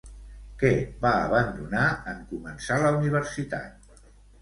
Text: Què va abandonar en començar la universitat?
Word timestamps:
Què 0.63 0.71
va 1.03 1.11
abandonar 1.27 1.85
en 2.15 2.25
començar 2.35 2.83
la 2.89 2.97
universitat? 3.01 3.91